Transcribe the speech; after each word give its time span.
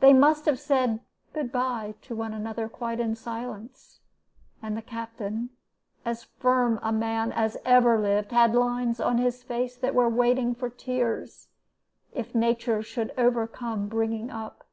They 0.00 0.12
must 0.12 0.44
have 0.44 0.60
said 0.60 1.00
'Good 1.32 1.50
by' 1.50 1.94
to 2.02 2.14
one 2.14 2.34
another 2.34 2.68
quite 2.68 3.00
in 3.00 3.16
silence, 3.16 4.00
and 4.60 4.76
the 4.76 4.82
Captain, 4.82 5.48
as 6.04 6.24
firm 6.24 6.78
a 6.82 6.92
man 6.92 7.32
as 7.32 7.56
ever 7.64 7.98
lived, 7.98 8.32
had 8.32 8.54
lines 8.54 9.00
on 9.00 9.16
his 9.16 9.42
face 9.42 9.74
that 9.74 9.94
were 9.94 10.10
waiting 10.10 10.54
for 10.54 10.68
tears, 10.68 11.48
if 12.12 12.34
nature 12.34 12.82
should 12.82 13.14
overcome 13.16 13.88
bringing 13.88 14.28
up. 14.30 14.66